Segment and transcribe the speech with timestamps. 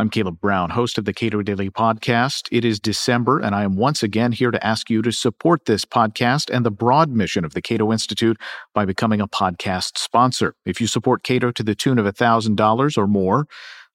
[0.00, 2.48] I'm Caleb Brown, host of the Cato Daily Podcast.
[2.50, 5.84] It is December, and I am once again here to ask you to support this
[5.84, 8.38] podcast and the broad mission of the Cato Institute
[8.72, 10.54] by becoming a podcast sponsor.
[10.64, 13.46] If you support Cato to the tune of $1,000 or more,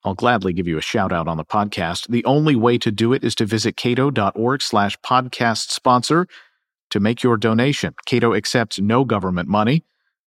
[0.04, 2.08] I'll gladly give you a shout out on the podcast.
[2.08, 6.28] The only way to do it is to visit cato.org slash podcast sponsor
[6.92, 7.96] to make your donation.
[8.06, 9.84] Cato accepts no government money.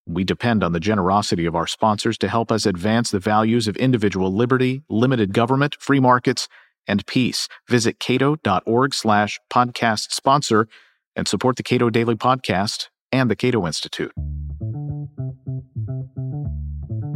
[0.09, 3.77] We depend on the generosity of our sponsors to help us advance the values of
[3.77, 6.49] individual liberty, limited government, free markets,
[6.87, 7.47] and peace.
[7.69, 10.67] Visit cato.org slash podcast sponsor
[11.15, 14.13] and support the Cato Daily Podcast and the Cato Institute.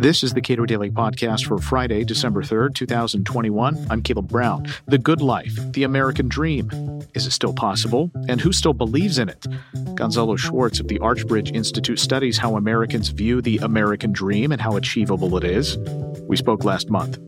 [0.03, 3.87] This is the Cato Daily Podcast for Friday, December 3rd, 2021.
[3.89, 4.67] I'm Caleb Brown.
[4.87, 6.69] The good life, the American dream.
[7.15, 8.11] Is it still possible?
[8.27, 9.47] And who still believes in it?
[9.95, 14.77] Gonzalo Schwarz of the Archbridge Institute studies how Americans view the American dream and how
[14.77, 15.79] achievable it is.
[16.23, 17.21] We spoke last month.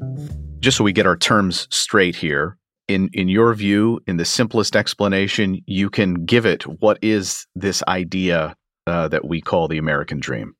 [0.58, 4.74] Just so we get our terms straight here, in in your view, in the simplest
[4.74, 8.56] explanation you can give it, what is this idea
[8.88, 10.56] uh, that we call the American dream?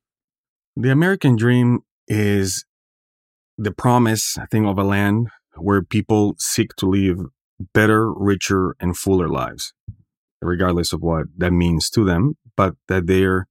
[0.77, 2.65] The American dream is
[3.57, 7.19] the promise, I think, of a land where people seek to live
[7.73, 9.73] better, richer, and fuller lives,
[10.41, 13.47] regardless of what that means to them, but that they're,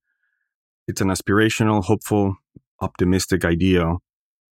[0.86, 2.36] it's an aspirational, hopeful,
[2.80, 3.96] optimistic idea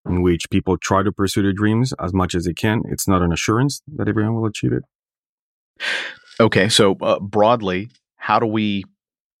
[0.05, 2.81] in which people try to pursue their dreams as much as they can.
[2.85, 4.83] It's not an assurance that everyone will achieve it.
[6.39, 6.67] Okay.
[6.69, 8.83] So, uh, broadly, how do we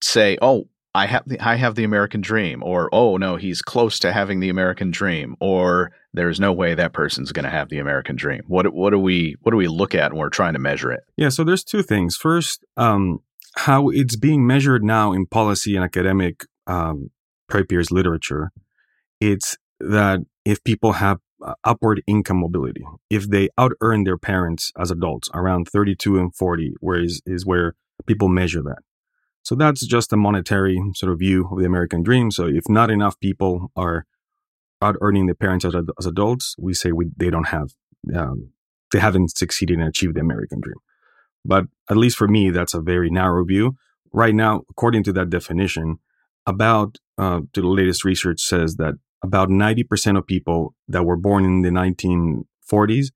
[0.01, 3.97] say, oh, I have the, I have the American dream, or oh no, he's close
[3.99, 7.79] to having the American dream, or there's no way that person's going to have the
[7.79, 8.43] American dream.
[8.47, 11.01] What what do we what do we look at when we're trying to measure it?
[11.17, 12.15] Yeah, so there's two things.
[12.15, 13.19] First, um,
[13.55, 17.09] how it's being measured now in policy and academic um,
[17.49, 18.51] peers literature.
[19.19, 24.71] It's that if people have uh, upward income mobility, if they out earn their parents
[24.77, 28.79] as adults around 32 and 40, where is, is where people measure that.
[29.43, 32.31] So that's just a monetary sort of view of the American dream.
[32.31, 34.05] So if not enough people are
[34.81, 37.71] out earning their parents as, as adults, we say we, they don't have,
[38.15, 38.51] um,
[38.91, 40.77] they haven't succeeded and achieved the American dream.
[41.45, 43.75] But at least for me, that's a very narrow view.
[44.13, 45.99] Right now, according to that definition,
[46.45, 51.45] about uh, to the latest research says that about 90% of people that were born
[51.45, 53.07] in the 1940s,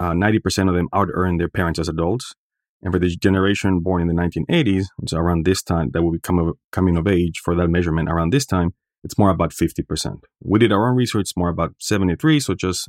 [0.00, 2.34] uh, 90% of them out earned their parents as adults.
[2.82, 6.20] And for the generation born in the 1980s, so around this time, that will be
[6.20, 10.20] come of, coming of age for that measurement around this time, it's more about 50%.
[10.42, 12.88] We did our own research, more about 73, so just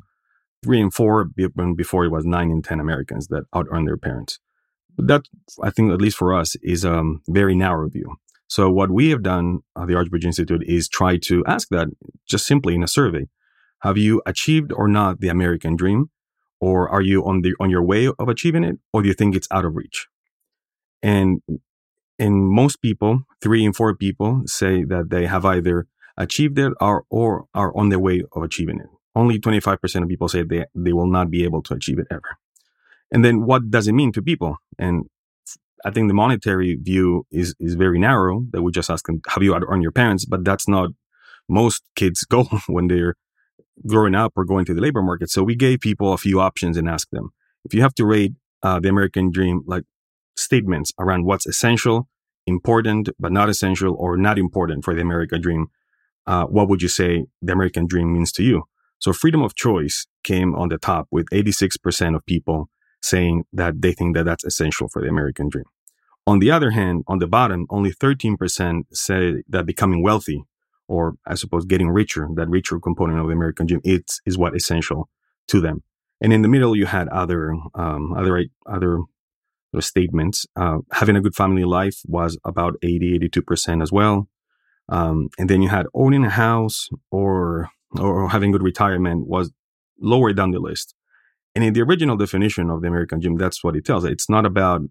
[0.64, 4.40] three and four, before it was nine and 10 Americans that out earned their parents.
[4.96, 5.22] But that,
[5.64, 8.16] I think, at least for us, is a very narrow view.
[8.48, 11.88] So what we have done at the Archbridge Institute is try to ask that
[12.28, 13.28] just simply in a survey.
[13.82, 16.10] Have you achieved or not the American dream?
[16.60, 19.36] Or are you on the on your way of achieving it or do you think
[19.36, 20.08] it's out of reach?
[21.02, 21.42] And
[22.18, 25.88] in most people three in four people say that they have either
[26.18, 28.88] achieved it or or are on their way of achieving it.
[29.16, 32.38] Only 25% of people say they, they will not be able to achieve it ever.
[33.12, 34.58] And then what does it mean to people?
[34.78, 35.06] And
[35.86, 39.42] i think the monetary view is is very narrow that we just ask them have
[39.44, 40.26] you earned your parents?
[40.26, 40.90] But that's not
[41.48, 43.16] most kids go when they're
[43.88, 45.30] growing up or going to the labor market.
[45.30, 47.32] So we gave people a few options and asked them
[47.66, 49.84] if you have to rate uh, the American dream, like
[50.36, 52.08] statements around what's essential,
[52.46, 55.68] important, but not essential or not important for the American dream,
[56.28, 58.64] uh, what would you say the American dream means to you?
[59.00, 62.70] So freedom of choice came on the top with 86% of people
[63.02, 65.66] saying that they think that that's essential for the American dream.
[66.28, 70.44] On the other hand, on the bottom, only 13% say that becoming wealthy
[70.90, 74.56] or I suppose getting richer, that richer component of the American dream, it is what
[74.56, 75.08] essential
[75.48, 75.84] to them.
[76.20, 78.98] And in the middle, you had other, um, other, other
[79.80, 80.48] statements.
[80.56, 84.28] Uh, having a good family life was about 80, 82% as well.
[84.90, 89.52] Um, and then you had owning a house or, or having good retirement was
[90.02, 90.96] lower down the list.
[91.54, 94.06] And in the original definition of the American dream, that's what it tells.
[94.06, 94.82] It's not about,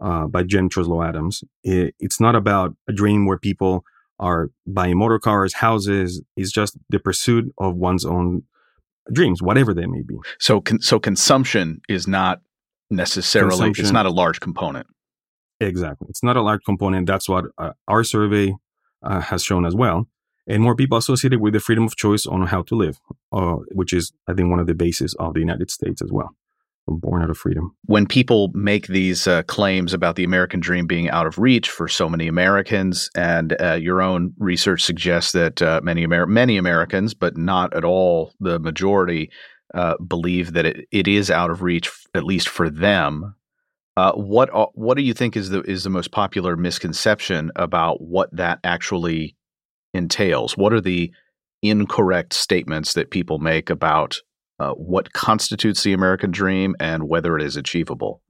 [0.00, 1.42] uh, by Jim Truslow Adams.
[1.64, 3.84] It, it's not about a dream where people
[4.20, 6.22] are buying motor cars, houses.
[6.36, 8.44] Is just the pursuit of one's own
[9.12, 10.16] dreams, whatever they may be.
[10.38, 12.40] So, con- so consumption is not
[12.90, 14.86] necessarily it's not a large component.
[15.60, 17.06] Exactly, it's not a large component.
[17.06, 18.54] That's what uh, our survey
[19.02, 20.06] uh, has shown as well.
[20.46, 22.98] And more people associated with the freedom of choice on how to live,
[23.32, 26.34] uh, which is, I think, one of the bases of the United States as well
[26.96, 27.74] born out of freedom.
[27.84, 31.88] When people make these uh, claims about the American dream being out of reach for
[31.88, 37.14] so many Americans, and uh, your own research suggests that uh, many Amer- many Americans,
[37.14, 39.30] but not at all the majority,
[39.74, 43.34] uh, believe that it, it is out of reach, at least for them.
[43.96, 48.34] Uh, what what do you think is the is the most popular misconception about what
[48.34, 49.36] that actually
[49.92, 50.56] entails?
[50.56, 51.12] What are the
[51.62, 54.20] incorrect statements that people make about
[54.60, 58.22] uh, what constitutes the American dream and whether it is achievable?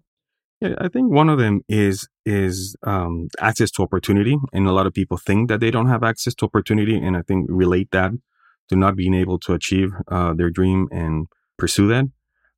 [0.60, 4.86] Yeah, I think one of them is is um, access to opportunity, and a lot
[4.86, 8.12] of people think that they don't have access to opportunity, and I think relate that
[8.68, 11.26] to not being able to achieve uh, their dream and
[11.58, 12.04] pursue that.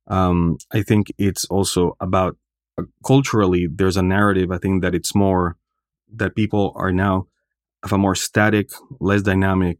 [0.07, 2.37] Um, I think it's also about
[2.77, 3.67] uh, culturally.
[3.73, 4.51] There's a narrative.
[4.51, 5.55] I think that it's more
[6.13, 7.27] that people are now
[7.83, 8.69] have a more static,
[8.99, 9.77] less dynamic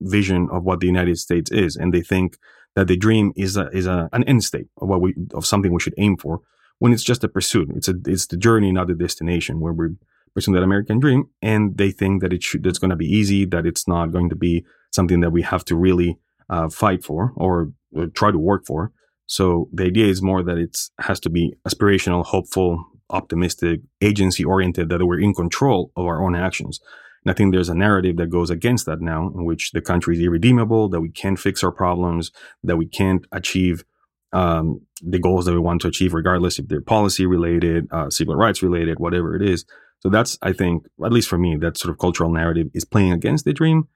[0.00, 2.38] vision of what the United States is, and they think
[2.76, 5.72] that the dream is a, is a, an end state of what we of something
[5.72, 6.40] we should aim for
[6.78, 7.70] when it's just a pursuit.
[7.74, 9.96] It's a it's the journey, not the destination, where we're
[10.34, 13.44] pursuing that American dream, and they think that it should that's going to be easy,
[13.46, 16.18] that it's not going to be something that we have to really
[16.48, 18.92] uh, fight for or, or, try to work for.
[19.26, 24.88] So the idea is more that it has to be aspirational, hopeful, optimistic, agency oriented,
[24.90, 26.80] that we're in control of our own actions.
[27.26, 30.14] And I think there's a narrative that goes against that now, in which the country
[30.14, 32.30] is irredeemable, that we can't fix our problems,
[32.62, 33.84] that we can't achieve
[34.32, 38.36] um, the goals that we want to achieve, regardless if they're policy related, uh, civil
[38.36, 39.64] rights related, whatever it is.
[39.98, 43.10] So that's, I think, at least for me, that sort of cultural narrative is playing
[43.10, 43.88] against the dream.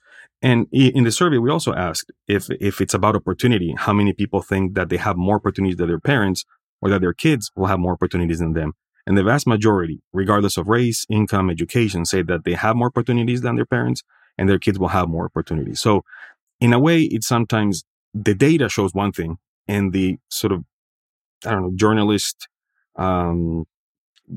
[0.42, 4.42] And in the survey, we also asked if if it's about opportunity, how many people
[4.42, 6.44] think that they have more opportunities than their parents,
[6.82, 8.72] or that their kids will have more opportunities than them.
[9.06, 13.40] And the vast majority, regardless of race, income, education, say that they have more opportunities
[13.40, 14.02] than their parents,
[14.38, 15.80] and their kids will have more opportunities.
[15.80, 16.02] So,
[16.60, 20.64] in a way, it's sometimes the data shows one thing, and the sort of
[21.46, 22.48] I don't know journalist
[22.96, 23.64] um,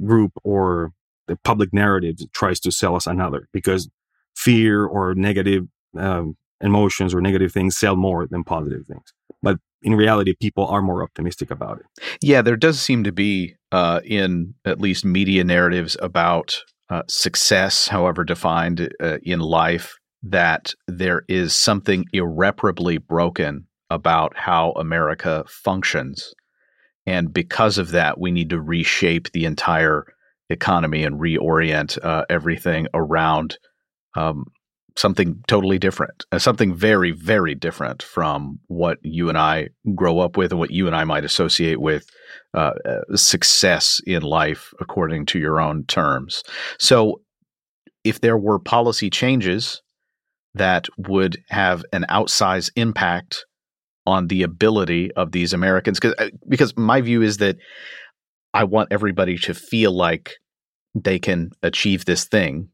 [0.06, 0.92] group or
[1.28, 3.90] the public narrative tries to sell us another because
[4.36, 5.66] fear or negative
[5.98, 9.14] um, emotions or negative things sell more than positive things.
[9.42, 12.18] But in reality, people are more optimistic about it.
[12.22, 17.88] Yeah, there does seem to be, uh, in at least media narratives about uh, success,
[17.88, 26.34] however defined uh, in life, that there is something irreparably broken about how America functions.
[27.06, 30.06] And because of that, we need to reshape the entire
[30.50, 33.58] economy and reorient uh, everything around
[34.16, 34.46] um,
[34.96, 40.38] something totally different, uh, something very, very different from what you and I grow up
[40.38, 42.08] with and what you and I might associate with
[42.54, 46.44] uh, uh success in life according to your own terms.
[46.80, 47.22] So,
[48.04, 49.82] if there were policy changes
[50.56, 53.46] that would have an outsized impact
[54.06, 57.58] on the ability of these Americans because uh, because my view is that
[58.54, 60.34] I want everybody to feel like
[60.94, 62.70] they can achieve this thing.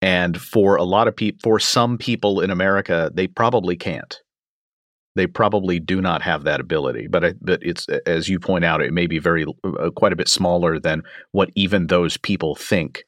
[0.00, 4.16] And for a lot of people, for some people in America, they probably can't.
[5.16, 7.08] They probably do not have that ability.
[7.08, 10.28] But but it's as you point out, it may be very uh, quite a bit
[10.28, 11.02] smaller than
[11.32, 13.04] what even those people think.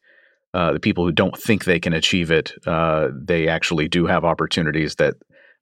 [0.53, 4.25] Uh, the people who don't think they can achieve it, uh, they actually do have
[4.25, 5.15] opportunities that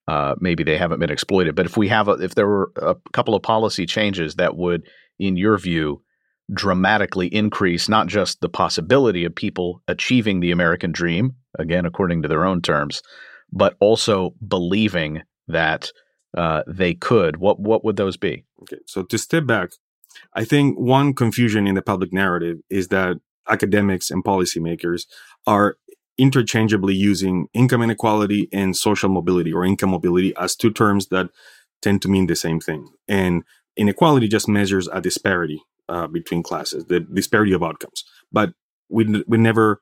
[0.08, 1.54] uh, maybe they haven't been exploited.
[1.54, 4.88] But if we have, a, if there were a couple of policy changes that would,
[5.18, 6.02] in your view,
[6.52, 12.28] dramatically increase not just the possibility of people achieving the American dream, again according to
[12.28, 13.02] their own terms,
[13.52, 15.90] but also believing that
[16.36, 18.44] uh, they could, what what would those be?
[18.62, 19.70] Okay, so to step back,
[20.34, 25.06] I think one confusion in the public narrative is that academics and policymakers
[25.46, 25.76] are
[26.18, 31.30] interchangeably using income inequality and social mobility or income mobility as two terms that
[31.80, 32.88] tend to mean the same thing.
[33.06, 33.44] And
[33.76, 38.04] inequality just measures a disparity uh, between classes, the disparity of outcomes.
[38.32, 38.52] But
[38.88, 39.80] we we never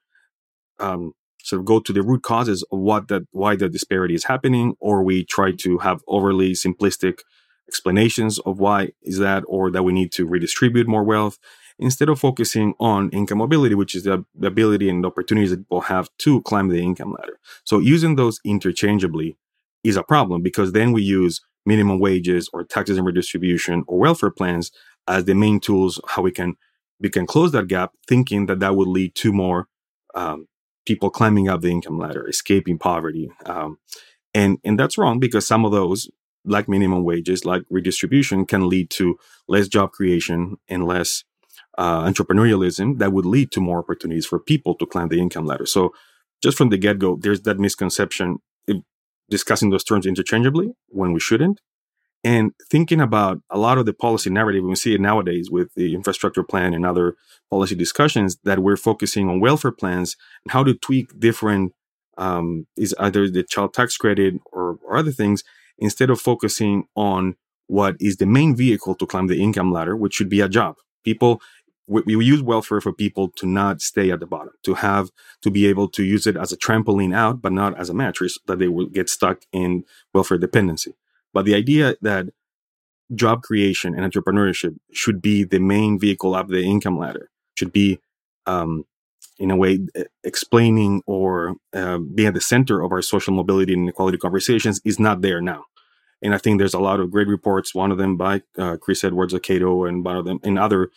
[0.79, 4.25] um, sort of go to the root causes of what that why the disparity is
[4.25, 7.21] happening, or we try to have overly simplistic
[7.69, 11.39] explanations of why is that, or that we need to redistribute more wealth
[11.79, 15.59] instead of focusing on income mobility, which is the, the ability and the opportunities that
[15.59, 17.39] people have to climb the income ladder.
[17.65, 19.37] So using those interchangeably
[19.85, 24.31] is a problem because then we use minimum wages or taxes and redistribution or welfare
[24.31, 24.71] plans
[25.09, 26.57] as the main tools how we can
[27.01, 29.69] we can close that gap, thinking that that would lead to more
[30.15, 30.49] um,
[30.87, 33.79] people climbing up the income ladder, escaping poverty, um,
[34.35, 36.11] and and that's wrong because some of those,
[36.45, 41.25] like minimum wages, like redistribution, can lead to less job creation and less
[41.77, 45.67] uh, entrepreneurialism that would lead to more opportunities for people to climb the income ladder.
[45.67, 45.93] So,
[46.43, 48.39] just from the get go, there's that misconception
[49.29, 51.61] discussing those terms interchangeably when we shouldn't.
[52.27, 55.95] And thinking about a lot of the policy narrative, we see it nowadays with the
[55.95, 57.15] infrastructure plan and other
[57.51, 61.73] policy discussions that we're focusing on welfare plans and how to tweak different,
[62.19, 65.45] um, is either the child tax credit or, or other things
[65.79, 67.37] instead of focusing on
[67.69, 70.75] what is the main vehicle to climb the income ladder, which should be a job.
[71.05, 71.41] People,
[71.87, 75.11] we, we, use welfare for people to not stay at the bottom, to have,
[75.43, 78.37] to be able to use it as a trampoline out, but not as a mattress
[78.49, 80.97] that they will get stuck in welfare dependency.
[81.37, 82.31] But the idea that
[83.15, 87.29] job creation and entrepreneurship should be the main vehicle up the income ladder,
[87.59, 87.99] should be,
[88.47, 88.85] um,
[89.39, 89.81] in a way,
[90.25, 94.99] explaining or uh, being at the center of our social mobility and inequality conversations is
[94.99, 95.65] not there now.
[96.23, 97.75] And I think there's a lot of great reports.
[97.75, 100.89] One of them by uh, Chris Edwards of Cato, and one of them and other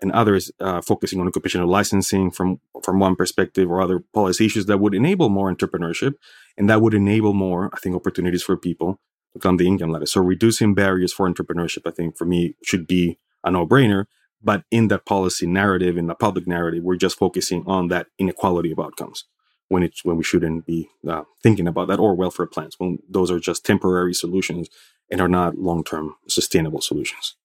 [0.00, 4.66] and others uh, focusing on occupational licensing from from one perspective or other policy issues
[4.66, 6.14] that would enable more entrepreneurship
[6.56, 9.00] and that would enable more, I think, opportunities for people
[9.40, 10.06] come the income ladder.
[10.06, 14.06] So reducing barriers for entrepreneurship, I think, for me, should be a no brainer.
[14.42, 18.70] But in that policy narrative, in the public narrative, we're just focusing on that inequality
[18.70, 19.24] of outcomes
[19.68, 23.30] when it's when we shouldn't be uh, thinking about that or welfare plans when those
[23.30, 24.68] are just temporary solutions
[25.10, 27.36] and are not long-term sustainable solutions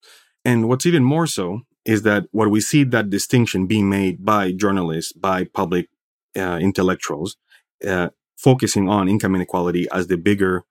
[0.43, 4.51] and what's even more so is that what we see that distinction being made by
[4.51, 5.89] journalists by public
[6.37, 7.37] uh, intellectuals
[7.87, 10.63] uh, focusing on income inequality as the bigger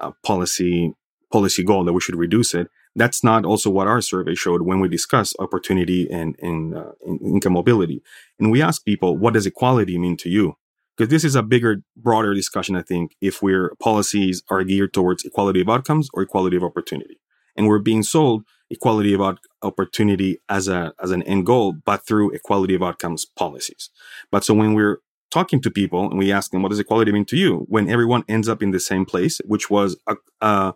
[0.00, 0.92] uh, policy
[1.32, 4.80] policy goal that we should reduce it that's not also what our survey showed when
[4.80, 8.02] we discussed opportunity and, and, uh, income mobility
[8.38, 10.56] and we asked people what does equality mean to you
[10.96, 15.24] because this is a bigger, broader discussion, I think, if we're policies are geared towards
[15.24, 17.20] equality of outcomes or equality of opportunity.
[17.56, 22.30] And we're being sold equality of opportunity as a as an end goal, but through
[22.30, 23.90] equality of outcomes policies.
[24.30, 24.98] But so when we're
[25.36, 27.66] talking to people and we ask them, what does equality mean to you?
[27.74, 30.74] When everyone ends up in the same place, which was a, a,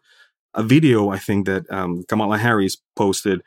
[0.55, 3.39] a video, I think that um, Kamala Harris posted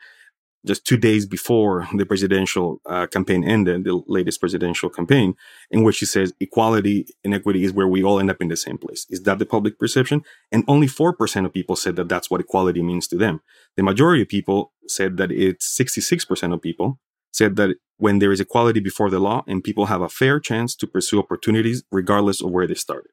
[0.66, 5.34] just two days before the presidential uh, campaign ended, the latest presidential campaign,
[5.70, 8.56] in which she says equality and equity is where we all end up in the
[8.56, 9.06] same place.
[9.10, 10.22] Is that the public perception?
[10.50, 13.40] And only 4% of people said that that's what equality means to them.
[13.76, 16.98] The majority of people said that it's 66% of people
[17.32, 20.74] said that when there is equality before the law and people have a fair chance
[20.76, 23.10] to pursue opportunities regardless of where they started.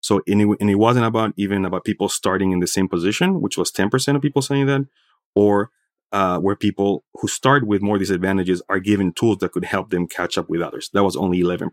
[0.00, 3.40] So, and it, and it wasn't about even about people starting in the same position,
[3.40, 4.86] which was 10% of people saying that,
[5.34, 5.70] or
[6.12, 10.06] uh, where people who start with more disadvantages are given tools that could help them
[10.06, 10.88] catch up with others.
[10.94, 11.70] That was only 11%.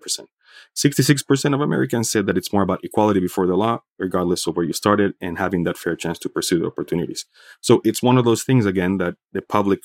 [0.76, 4.66] 66% of Americans said that it's more about equality before the law, regardless of where
[4.66, 7.26] you started, and having that fair chance to pursue the opportunities.
[7.62, 9.84] So it's one of those things, again, that the public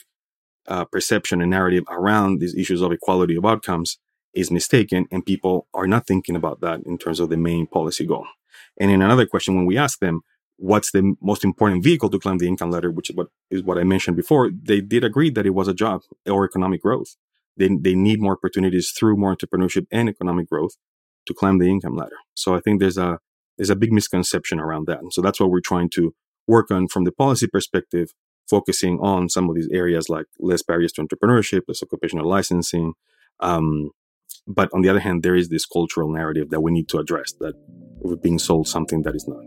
[0.69, 3.99] uh, perception and narrative around these issues of equality of outcomes
[4.35, 8.07] is mistaken, and people are not thinking about that in terms of the main policy
[8.07, 8.27] goal.
[8.79, 10.21] And in another question, when we ask them,
[10.57, 13.79] what's the most important vehicle to climb the income ladder, which is what is what
[13.79, 17.17] I mentioned before, they did agree that it was a job or economic growth.
[17.57, 20.77] They, they need more opportunities through more entrepreneurship and economic growth
[21.27, 22.17] to climb the income ladder.
[22.35, 23.19] So I think there's a
[23.57, 25.01] there's a big misconception around that.
[25.01, 26.15] And so that's what we're trying to
[26.47, 28.13] work on from the policy perspective,
[28.51, 32.95] focusing on some of these areas like less barriers to entrepreneurship, less occupational licensing.
[33.39, 33.91] Um,
[34.47, 37.33] but on the other hand, there is this cultural narrative that we need to address
[37.41, 37.55] that
[38.01, 39.45] we're being sold something that is not.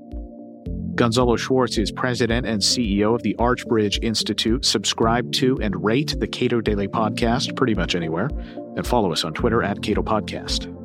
[0.96, 4.64] Gonzalo Schwarz is president and CEO of the Archbridge Institute.
[4.64, 8.30] Subscribe to and rate the Cato Daily Podcast pretty much anywhere,
[8.76, 10.83] and follow us on Twitter at Cato Podcast.